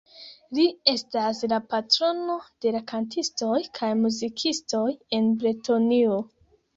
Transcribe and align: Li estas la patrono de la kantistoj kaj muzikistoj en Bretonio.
Li 0.57 0.63
estas 0.93 1.41
la 1.51 1.57
patrono 1.73 2.37
de 2.65 2.71
la 2.75 2.81
kantistoj 2.91 3.57
kaj 3.81 3.91
muzikistoj 3.99 4.81
en 5.19 5.29
Bretonio. 5.45 6.17